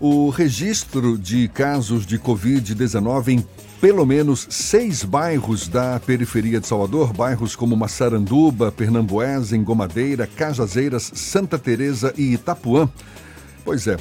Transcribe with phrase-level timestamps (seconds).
[0.00, 3.44] O registro de casos de Covid-19 em
[3.82, 11.58] pelo menos seis bairros da periferia de Salvador, bairros como Massaranduba, Pernambués, Engomadeira, Cajazeiras, Santa
[11.58, 12.88] Teresa e Itapuã.
[13.64, 13.98] Pois é,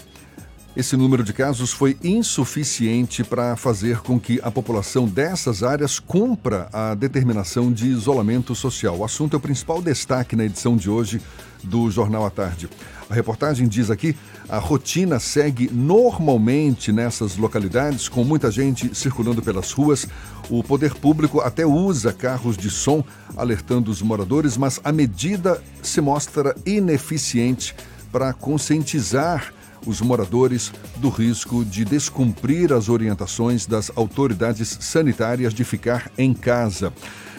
[0.79, 6.69] esse número de casos foi insuficiente para fazer com que a população dessas áreas cumpra
[6.72, 9.00] a determinação de isolamento social.
[9.00, 11.22] O assunto é o principal destaque na edição de hoje
[11.62, 12.69] do Jornal à Tarde.
[13.10, 14.15] A reportagem diz aqui:
[14.47, 20.08] a rotina segue normalmente nessas localidades, com muita gente circulando pelas ruas.
[20.50, 23.04] O poder público até usa carros de som
[23.36, 27.76] alertando os moradores, mas a medida se mostra ineficiente
[28.14, 29.54] para conscientizar
[29.86, 36.94] os moradores do risco de descumprir as orientações das autoridades sanitárias de ficar em casa.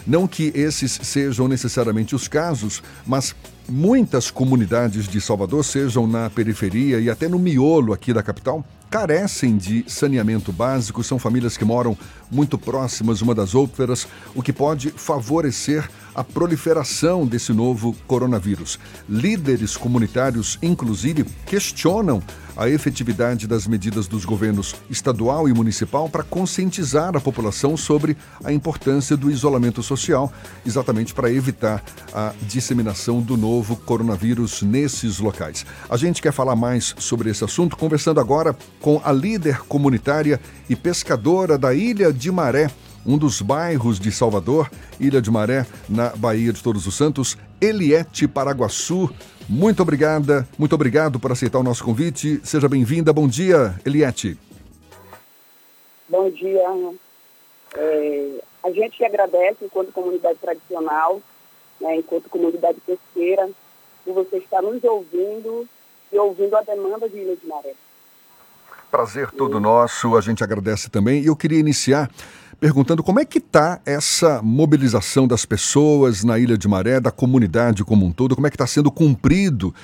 [0.07, 3.35] Não que esses sejam necessariamente os casos, mas
[3.69, 9.57] muitas comunidades de Salvador, sejam na periferia e até no miolo aqui da capital, carecem
[9.57, 11.97] de saneamento básico, são famílias que moram
[12.31, 15.89] muito próximas uma das outras, o que pode favorecer
[16.21, 18.79] a proliferação desse novo coronavírus.
[19.09, 22.23] Líderes comunitários, inclusive, questionam
[22.55, 28.53] a efetividade das medidas dos governos estadual e municipal para conscientizar a população sobre a
[28.53, 30.31] importância do isolamento social,
[30.67, 31.83] exatamente para evitar
[32.13, 35.65] a disseminação do novo coronavírus nesses locais.
[35.89, 40.77] A gente quer falar mais sobre esse assunto conversando agora com a líder comunitária e
[40.77, 42.71] pescadora da Ilha de Maré,
[43.05, 48.29] um dos bairros de Salvador, Ilha de Maré, na Bahia de Todos os Santos, Eliette
[48.29, 49.11] Paraguaçu.
[49.49, 52.41] Muito obrigada, muito obrigado por aceitar o nosso convite.
[52.45, 53.13] Seja bem-vinda.
[53.13, 54.39] Bom dia, Eliette.
[56.09, 56.63] Bom dia.
[57.77, 61.21] É, a gente agradece, enquanto comunidade tradicional,
[61.81, 63.49] né, enquanto comunidade pesqueira,
[64.05, 65.69] por você estar nos ouvindo
[66.13, 67.75] e ouvindo a demanda de Ilha de Maré.
[68.91, 71.23] Prazer todo nosso, a gente agradece também.
[71.23, 72.11] E eu queria iniciar
[72.59, 77.83] perguntando como é que está essa mobilização das pessoas na Ilha de Maré, da comunidade
[77.85, 79.75] como um todo, como é que está sendo cumprido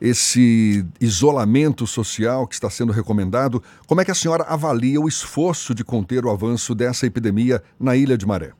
[0.00, 5.74] esse isolamento social que está sendo recomendado, como é que a senhora avalia o esforço
[5.74, 8.52] de conter o avanço dessa epidemia na Ilha de Maré?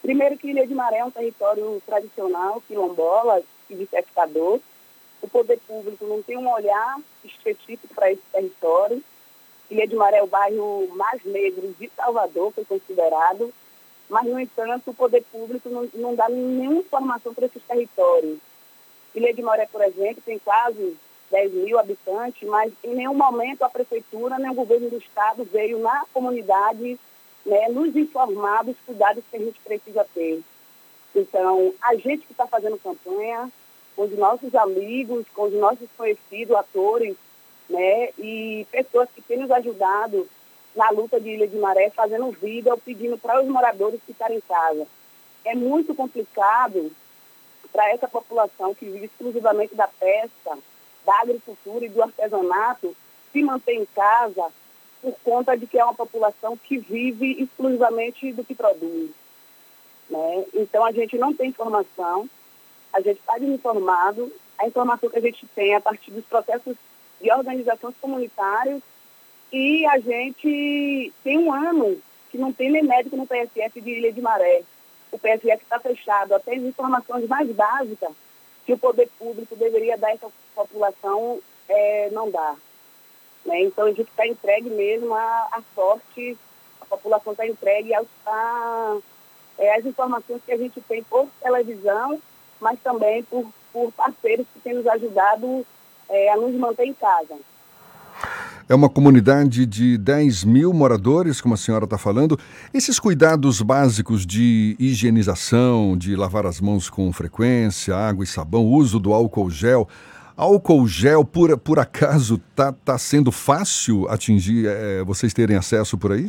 [0.00, 4.60] Primeiro que Ilha de Maré é um território tradicional, quilombola e de pescador.
[5.26, 9.02] O poder público não tem um olhar específico para esse território
[9.70, 13.52] Ilha de Maré é o bairro mais negro de Salvador, foi considerado,
[14.08, 18.38] mas, no entanto, o poder público não, não dá nenhuma informação para esses territórios.
[19.14, 20.96] Ilha de Maré, por exemplo, tem quase
[21.32, 25.80] 10 mil habitantes, mas em nenhum momento a prefeitura nem o governo do estado veio
[25.80, 26.98] na comunidade
[27.44, 30.40] né, nos informar dos cuidados que a gente precisa ter.
[31.12, 33.50] Então, a gente que está fazendo campanha,
[33.96, 37.16] com os nossos amigos, com os nossos conhecidos, atores,
[37.68, 38.10] né?
[38.18, 40.28] E pessoas que têm nos ajudado
[40.76, 44.86] na luta de Ilha de Maré, fazendo vídeo, pedindo para os moradores ficarem em casa.
[45.44, 46.92] É muito complicado
[47.72, 50.58] para essa população que vive exclusivamente da pesca,
[51.04, 52.94] da agricultura e do artesanato
[53.32, 54.52] se manter em casa
[55.00, 59.10] por conta de que é uma população que vive exclusivamente do que produz.
[60.10, 60.44] Né?
[60.54, 62.28] Então a gente não tem informação,
[62.96, 66.74] a gente está desinformado, a informação que a gente tem a partir dos processos
[67.20, 68.80] de organizações comunitárias
[69.52, 74.12] e a gente tem um ano que não tem nem médico no PSF de Ilha
[74.12, 74.62] de Maré.
[75.12, 78.12] O PSF está fechado, até as informações mais básicas
[78.64, 82.56] que o poder público deveria dar a essa população é, não dá.
[83.44, 83.62] Né?
[83.62, 86.36] Então a gente está entregue mesmo à, à sorte,
[86.80, 88.96] a população está entregue a,
[89.58, 92.20] é, às informações que a gente tem por televisão,
[92.66, 95.64] mas também por, por parceiros que têm nos ajudado
[96.08, 97.36] é, a nos manter em casa.
[98.68, 102.36] É uma comunidade de 10 mil moradores, como a senhora está falando.
[102.74, 108.98] Esses cuidados básicos de higienização, de lavar as mãos com frequência, água e sabão, uso
[108.98, 109.88] do álcool gel.
[110.36, 116.10] Álcool gel, por, por acaso, está tá sendo fácil atingir, é, vocês terem acesso por
[116.10, 116.28] aí?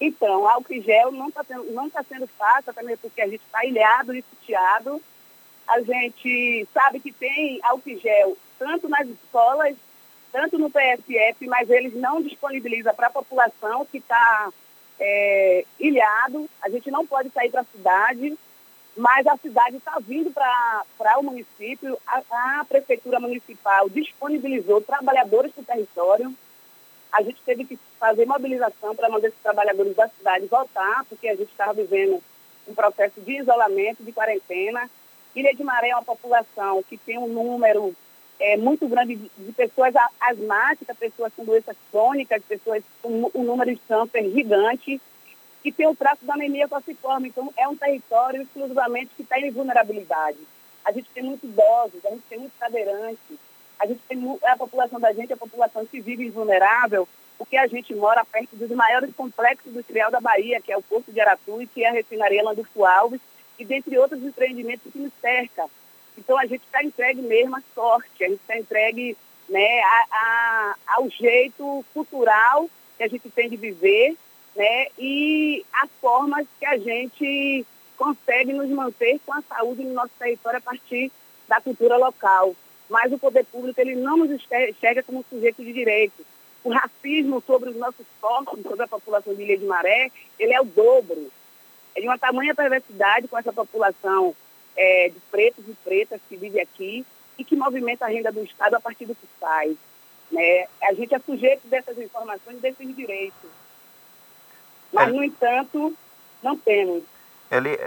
[0.00, 4.22] Então, álcool gel não está tá sendo fácil, também porque a gente está ilhado e
[4.22, 5.00] sitiado
[5.70, 9.76] a gente sabe que tem álcool gel tanto nas escolas,
[10.32, 14.52] tanto no PSF, mas eles não disponibilizam para a população que está
[14.98, 16.50] é, ilhado.
[16.60, 18.36] A gente não pode sair para a cidade,
[18.96, 21.96] mas a cidade está vindo para o município.
[22.04, 22.20] A,
[22.60, 26.34] a, prefeitura municipal disponibilizou trabalhadores do território.
[27.12, 31.34] A gente teve que fazer mobilização para mandar esses trabalhadores da cidade voltar, porque a
[31.34, 32.22] gente estava vivendo
[32.68, 34.88] um processo de isolamento, de quarentena.
[35.34, 37.94] Ilha de Maré é uma população que tem um número
[38.38, 43.72] é, muito grande de, de, pessoas asmáticas, pessoas com doenças crônicas, pessoas com um número
[43.72, 45.00] de câncer gigante,
[45.62, 47.28] que tem o traço da anemia falciforme.
[47.28, 50.38] Então, é um território exclusivamente que está em vulnerabilidade.
[50.84, 53.38] A gente tem muitos idosos, a gente tem muitos cadeirantes,
[53.80, 57.94] a gente tem a população da gente, a população que vive vulnerável, porque a gente
[57.94, 61.66] mora perto dos maiores complexos industriais da Bahia, que é o Porto de Aratu e
[61.66, 63.20] que é a refinaria Landulfo Alves,
[63.58, 65.64] e dentre outros empreendimentos que nos cerca.
[66.18, 69.16] Então a gente está entregue mesmo à sorte, a gente está entregue
[69.48, 72.68] né, a, a, ao jeito cultural
[72.98, 74.14] que a gente tem de viver
[74.54, 77.64] né, e as formas que a gente
[77.96, 81.10] consegue nos manter com a saúde no nosso território a partir
[81.48, 82.54] da cultura local.
[82.90, 86.26] Mas o poder público ele não nos enxerga como sujeito de direito.
[86.64, 90.60] O racismo sobre os nossos corpos, sobre a população de Ilha de Maré, ele é
[90.60, 91.30] o dobro.
[91.94, 94.34] É de uma tamanha perversidade com essa população
[94.76, 97.06] é, de pretos e pretas que vive aqui
[97.38, 99.76] e que movimenta a renda do Estado a partir do que faz.
[100.30, 100.66] Né?
[100.82, 103.50] A gente é sujeito dessas informações, desses direitos.
[104.92, 105.12] Mas, é.
[105.12, 105.96] no entanto,
[106.42, 107.04] não temos.
[107.50, 107.78] Eli,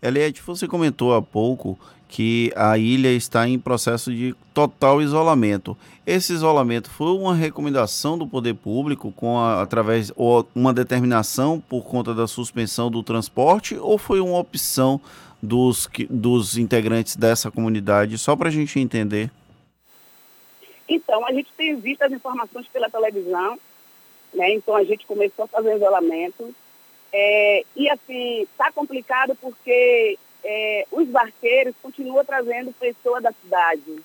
[0.00, 1.78] Eliette, você comentou há pouco
[2.08, 5.76] que a ilha está em processo de total isolamento.
[6.06, 11.84] Esse isolamento foi uma recomendação do poder público com a, através ou uma determinação por
[11.84, 14.98] conta da suspensão do transporte ou foi uma opção
[15.42, 19.30] dos, dos integrantes dessa comunidade, só para a gente entender?
[20.88, 23.58] Então, a gente tem visto as informações pela televisão,
[24.32, 24.50] né?
[24.54, 26.54] então a gente começou a fazer isolamento.
[27.12, 34.02] É, e assim, está complicado porque é, os barqueiros continuam trazendo pessoas da cidade.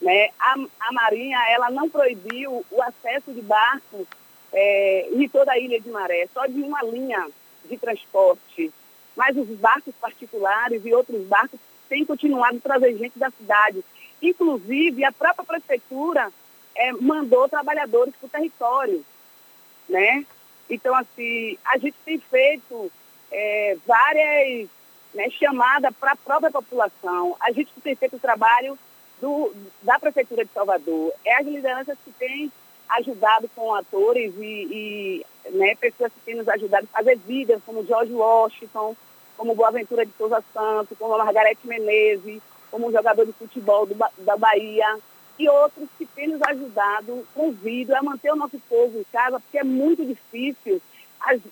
[0.00, 0.30] Né?
[0.38, 4.06] A, a Marinha ela não proibiu o acesso de barcos
[4.52, 7.28] é, em toda a ilha de Maré, só de uma linha
[7.68, 8.72] de transporte
[9.20, 13.84] mas os barcos particulares e outros barcos têm continuado a trazer gente da cidade.
[14.22, 16.32] Inclusive, a própria prefeitura
[16.74, 19.04] é, mandou trabalhadores para o território,
[19.88, 20.24] né?
[20.68, 22.90] Então, assim, a gente tem feito
[23.30, 24.68] é, várias
[25.14, 27.36] né, chamadas para a própria população.
[27.40, 28.78] A gente tem feito o trabalho
[29.20, 29.52] do,
[29.82, 31.12] da Prefeitura de Salvador.
[31.24, 32.50] É as lideranças que têm
[32.88, 37.84] ajudado com atores e, e né, pessoas que têm nos ajudado a fazer vidas, como
[37.84, 38.96] George Washington,
[39.36, 43.94] como Boaventura de Souza Santos, como a Margarete Menezes, como um jogador de futebol do,
[44.18, 44.98] da Bahia,
[45.38, 49.40] e outros que têm nos ajudado com vida a manter o nosso povo em casa,
[49.40, 50.82] porque é muito difícil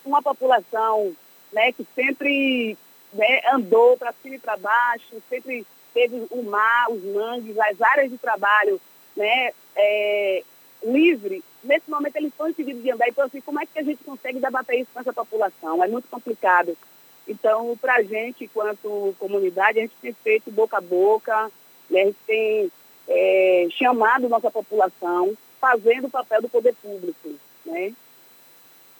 [0.05, 1.15] uma população
[1.51, 2.77] né, que sempre
[3.13, 8.11] né, andou para cima e para baixo, sempre teve o mar, os mangues, as áreas
[8.11, 8.79] de trabalho
[9.15, 10.43] né, é,
[10.83, 13.07] livre, nesse momento eles estão impedidos de andar.
[13.09, 15.83] Então, assim, como é que a gente consegue debater isso com essa população?
[15.83, 16.77] É muito complicado.
[17.27, 21.51] Então, para a gente, enquanto comunidade, a gente tem feito boca a boca,
[21.89, 22.01] né?
[22.01, 22.71] a gente tem
[23.07, 27.35] é, chamado nossa população, fazendo o papel do poder público.
[27.65, 27.93] Né?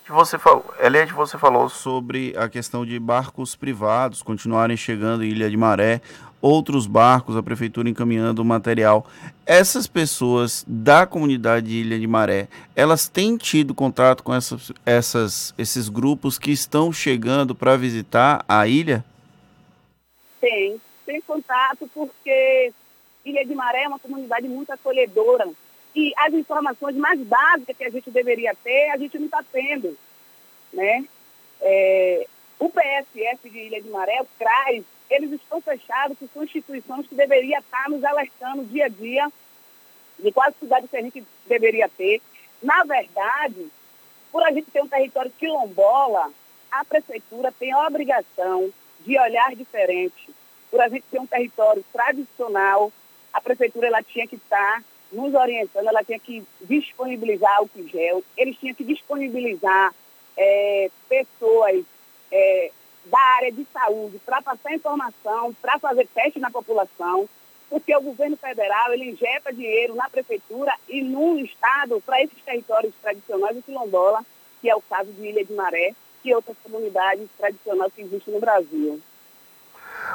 [0.10, 5.48] Você falou, Eliette, você falou sobre a questão de barcos privados continuarem chegando em Ilha
[5.48, 6.02] de Maré
[6.42, 9.06] outros barcos, a prefeitura encaminhando material.
[9.46, 15.54] Essas pessoas da comunidade de Ilha de Maré, elas têm tido contato com essas, essas
[15.60, 19.06] esses grupos que estão chegando para visitar a ilha?
[20.42, 22.74] Tem, tem contato porque
[23.24, 25.48] Ilha de Maré é uma comunidade muito acolhedora
[25.96, 29.98] e as informações mais básicas que a gente deveria ter, a gente não está tendo,
[30.74, 31.06] né?
[31.62, 32.28] É,
[32.60, 37.16] o PSF de Ilha de Maré, o CRAS, eles estão fechados, que são instituições que
[37.16, 39.32] deveriam estar nos alertando dia a dia
[40.20, 42.22] de quais cidades que a gente deveria ter.
[42.62, 43.70] Na verdade,
[44.32, 46.32] por a gente ter um território quilombola,
[46.72, 48.72] a prefeitura tem a obrigação
[49.06, 50.30] de olhar diferente.
[50.70, 52.92] Por a gente ter um território tradicional,
[53.34, 58.56] a prefeitura ela tinha que estar nos orientando, ela tinha que disponibilizar o gel, eles
[58.58, 59.94] tinham que disponibilizar
[60.40, 61.84] é, pessoas
[62.32, 62.72] é,
[63.06, 67.28] da área de saúde para passar informação, para fazer teste na população,
[67.70, 72.94] porque o governo federal ele injeta dinheiro na prefeitura e no estado para esses territórios
[73.02, 74.26] tradicionais de quilombola,
[74.62, 75.94] que é o caso de Ilha de Maré
[76.24, 79.02] e outras comunidades tradicionais que existem no Brasil.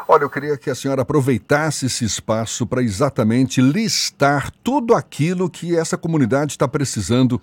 [0.08, 5.76] Olha, eu queria que a senhora aproveitasse esse espaço para exatamente listar tudo aquilo que
[5.76, 7.40] essa comunidade está precisando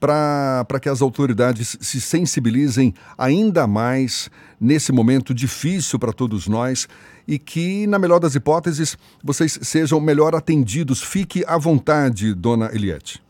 [0.00, 6.88] para que as autoridades se sensibilizem ainda mais nesse momento difícil para todos nós
[7.28, 11.02] e que, na melhor das hipóteses, vocês sejam melhor atendidos.
[11.02, 13.22] Fique à vontade, dona Eliette.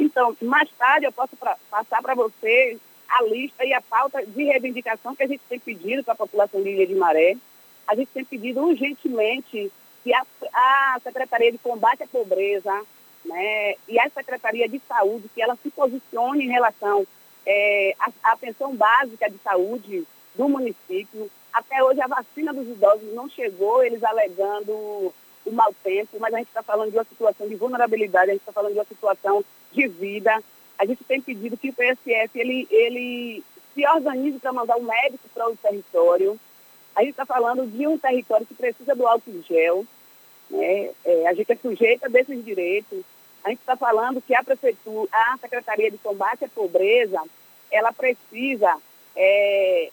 [0.00, 4.44] Então, mais tarde eu posso pra, passar para vocês a lista e a pauta de
[4.44, 7.36] reivindicação que a gente tem pedido para a população de Ilha de Maré.
[7.86, 9.70] A gente tem pedido urgentemente
[10.02, 12.82] que a, a Secretaria de Combate à Pobreza
[13.28, 17.06] né, e a Secretaria de Saúde, que ela se posicione em relação
[17.46, 21.30] é, à atenção básica de saúde do município.
[21.52, 26.38] Até hoje a vacina dos idosos não chegou, eles alegando o mau tempo, mas a
[26.38, 29.44] gente está falando de uma situação de vulnerabilidade, a gente está falando de uma situação
[29.72, 30.42] de vida.
[30.78, 33.42] A gente tem pedido que o PSF ele, ele
[33.74, 36.38] se organize para mandar um médico para o território.
[36.94, 39.84] A gente está falando de um território que precisa do álcool gel.
[40.50, 40.90] Né?
[41.04, 43.02] É, a gente é sujeita desses direitos.
[43.44, 47.22] A gente está falando que a prefeitura, a Secretaria de Combate à Pobreza,
[47.70, 48.76] ela precisa
[49.14, 49.90] é,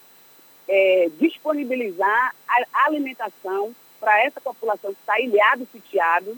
[0.68, 6.36] é, disponibilizar a alimentação para essa população que está ilhada e sitiado,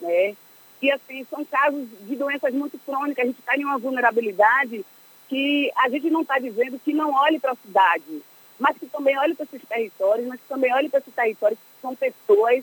[0.00, 0.36] né?
[0.82, 4.84] E assim, são casos de doenças muito crônicas, a gente está em uma vulnerabilidade
[5.28, 8.22] que a gente não está dizendo que não olhe para a cidade,
[8.58, 11.80] mas que também olhe para esses territórios, mas que também olhe para esses territórios que
[11.80, 12.62] são pessoas,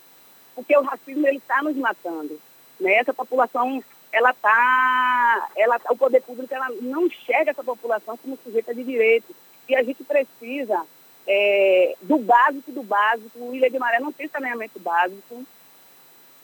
[0.55, 2.39] porque o racismo ele está nos matando.
[2.79, 2.93] Né?
[2.93, 8.73] Essa população, ela está, ela, o poder público ela não enxerga essa população como sujeita
[8.73, 9.35] de direito.
[9.67, 10.85] E a gente precisa
[11.27, 13.53] é, do básico do básico.
[13.53, 15.43] Ilha de Maré não tem saneamento básico.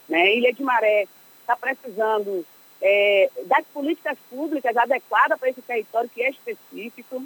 [0.07, 0.35] Né?
[0.35, 1.07] Ilha de Maré
[1.41, 2.45] está precisando
[2.81, 7.23] é, das políticas públicas adequadas para esse território que é específico.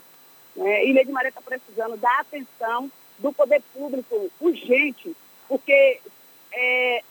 [0.55, 0.85] Né?
[0.85, 5.15] Ilha de Maré está precisando da atenção do poder público urgente,
[5.47, 5.99] porque
[6.51, 7.03] é,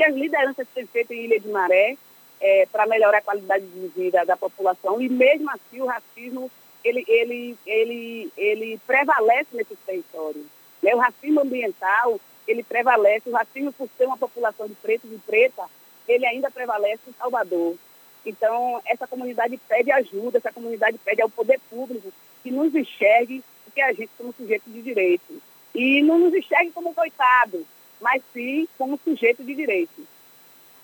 [0.00, 1.94] que as lideranças têm feito em Ilha de Maré
[2.40, 6.50] é, para melhorar a qualidade de vida da população e mesmo assim o racismo
[6.82, 10.46] ele, ele, ele, ele prevalece nesses territórios.
[10.82, 10.94] Né?
[10.94, 15.66] O racismo ambiental, ele prevalece, o racismo por ser uma população de pretos e preta,
[16.08, 17.76] ele ainda prevalece em Salvador.
[18.24, 22.10] Então, essa comunidade pede ajuda, essa comunidade pede ao poder público
[22.42, 25.42] que nos enxergue, porque a gente somos sujeitos de direito.
[25.74, 27.66] E não nos enxergue como coitado,
[28.00, 30.06] mas sim como sujeito de direito.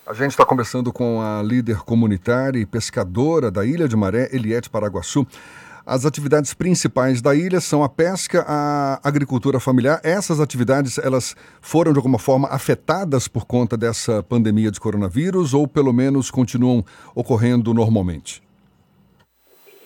[0.06, 4.70] A gente está conversando com a líder comunitária e pescadora da Ilha de Maré, Eliette
[4.70, 5.26] Paraguaçu.
[5.84, 10.00] As atividades principais da ilha são a pesca, a agricultura familiar.
[10.02, 15.68] Essas atividades, elas foram de alguma forma afetadas por conta dessa pandemia de coronavírus ou
[15.68, 18.42] pelo menos continuam ocorrendo normalmente?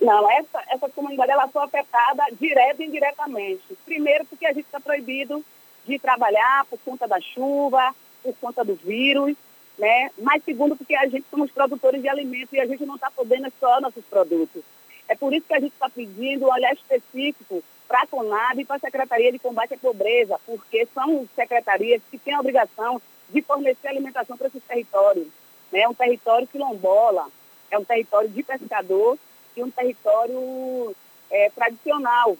[0.00, 3.62] Não, essa, essa comunidade ela foi afetada direta e indiretamente.
[3.84, 5.44] Primeiro porque a gente está proibido
[5.90, 9.36] de trabalhar por conta da chuva, por conta do vírus,
[9.78, 10.10] né?
[10.18, 13.48] Mas segundo porque a gente somos produtores de alimentos e a gente não está podendo
[13.48, 14.62] explorar nossos produtos.
[15.08, 18.64] É por isso que a gente está pedindo um olhar específico para a CONAB e
[18.64, 23.42] para a Secretaria de Combate à Pobreza, porque são secretarias que têm a obrigação de
[23.42, 25.26] fornecer alimentação para esses territórios.
[25.72, 25.80] Né?
[25.80, 27.26] É um território quilombola,
[27.70, 29.18] é um território de pescador
[29.56, 30.94] e um território
[31.30, 32.36] é, tradicional.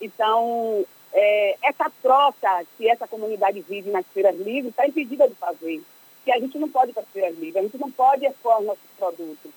[0.00, 0.84] Então,
[1.14, 5.80] é, essa troca que essa comunidade vive nas feiras livres está impedida de fazer.
[6.24, 8.82] Que a gente não pode para as feiras livres, a gente não pode expor nossos
[8.98, 9.52] produtos.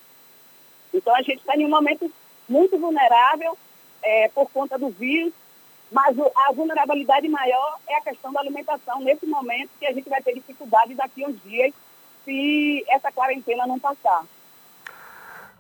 [0.93, 2.11] Então, a gente está em um momento
[2.47, 3.57] muito vulnerável
[4.03, 5.33] é, por conta do vírus,
[5.91, 10.21] mas a vulnerabilidade maior é a questão da alimentação, nesse momento que a gente vai
[10.21, 11.73] ter dificuldade daqui a uns dias
[12.23, 14.25] se essa quarentena não passar.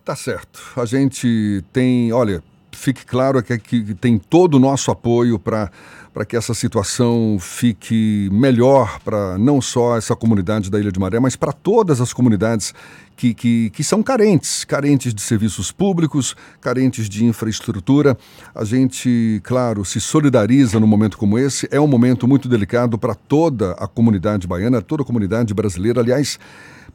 [0.03, 0.61] Tá certo.
[0.77, 2.43] A gente tem, olha,
[2.77, 5.71] fique claro que, que tem todo o nosso apoio para
[6.17, 11.19] para que essa situação fique melhor para não só essa comunidade da Ilha de Maré,
[11.19, 12.73] mas para todas as comunidades
[13.15, 18.17] que, que, que, são carentes, carentes de serviços públicos, carentes de infraestrutura.
[18.55, 21.67] A gente, claro, se solidariza num momento como esse.
[21.69, 26.01] É um momento muito delicado para toda a comunidade baiana, toda a comunidade brasileira.
[26.01, 26.39] Aliás,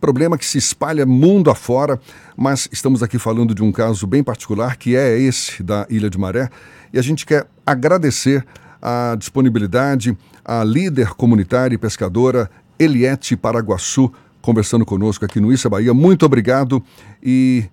[0.03, 2.01] problema que se espalha mundo afora,
[2.37, 6.19] mas estamos aqui falando de um caso bem particular, que é esse da Ilha de
[6.19, 6.51] Maré,
[6.93, 8.45] e a gente quer agradecer
[8.83, 15.95] a disponibilidade, a líder comunitária e pescadora Eliette Paraguaçu, conversando conosco aqui no Issa Bahia.
[15.95, 16.85] Muito obrigado
[17.23, 17.65] e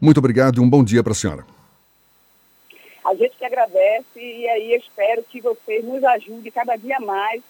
[0.00, 1.46] muito obrigado e um bom dia para a senhora.
[3.04, 7.40] A gente que agradece e aí espero que vocês nos ajudem cada dia mais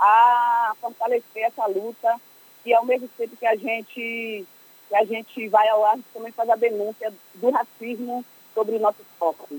[0.00, 2.18] a fortalecer essa luta
[2.64, 4.46] e ao mesmo tempo que a gente
[4.88, 9.58] que a gente vai ao ar também faz a denúncia do racismo sobre nossos corpos.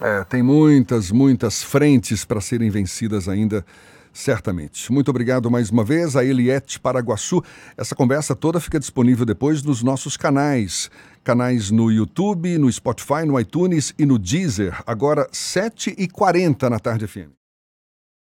[0.00, 3.64] É, tem muitas, muitas frentes para serem vencidas ainda,
[4.12, 4.90] certamente.
[4.90, 7.42] Muito obrigado mais uma vez a Eliette Paraguaçu.
[7.76, 10.90] Essa conversa toda fica disponível depois nos nossos canais.
[11.22, 14.82] Canais no YouTube, no Spotify, no iTunes e no Deezer.
[14.86, 17.43] Agora, 7h40 na tarde FM.